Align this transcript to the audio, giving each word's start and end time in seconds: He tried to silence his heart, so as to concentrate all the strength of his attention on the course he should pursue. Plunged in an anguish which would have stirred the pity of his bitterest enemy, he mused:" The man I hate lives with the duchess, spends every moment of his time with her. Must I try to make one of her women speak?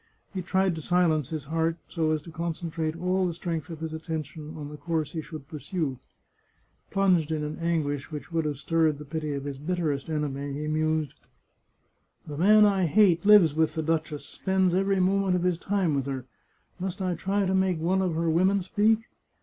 He 0.33 0.41
tried 0.41 0.73
to 0.73 0.81
silence 0.81 1.29
his 1.29 1.43
heart, 1.43 1.77
so 1.87 2.09
as 2.09 2.23
to 2.23 2.31
concentrate 2.31 2.95
all 2.99 3.27
the 3.27 3.35
strength 3.35 3.69
of 3.69 3.81
his 3.81 3.93
attention 3.93 4.57
on 4.57 4.69
the 4.69 4.75
course 4.75 5.11
he 5.11 5.21
should 5.21 5.47
pursue. 5.47 5.99
Plunged 6.89 7.31
in 7.31 7.43
an 7.43 7.59
anguish 7.59 8.09
which 8.09 8.31
would 8.31 8.45
have 8.45 8.57
stirred 8.57 8.97
the 8.97 9.05
pity 9.05 9.33
of 9.33 9.43
his 9.43 9.59
bitterest 9.59 10.09
enemy, 10.09 10.53
he 10.53 10.67
mused:" 10.67 11.13
The 12.27 12.35
man 12.35 12.65
I 12.65 12.87
hate 12.87 13.27
lives 13.27 13.53
with 13.53 13.75
the 13.75 13.83
duchess, 13.83 14.25
spends 14.25 14.73
every 14.73 14.99
moment 14.99 15.35
of 15.35 15.43
his 15.43 15.59
time 15.59 15.93
with 15.93 16.07
her. 16.07 16.25
Must 16.79 16.99
I 16.99 17.13
try 17.13 17.45
to 17.45 17.53
make 17.53 17.79
one 17.79 18.01
of 18.01 18.15
her 18.15 18.27
women 18.27 18.63
speak? 18.63 19.01